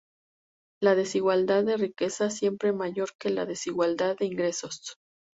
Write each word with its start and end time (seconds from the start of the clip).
La 0.81 0.95
desigualdad 0.95 1.63
de 1.63 1.77
riqueza 1.77 2.25
es 2.25 2.33
siempre 2.39 2.73
mayor 2.73 3.15
que 3.19 3.29
la 3.29 3.45
desigualdad 3.45 4.17
de 4.17 4.25
ingresos. 4.25 4.95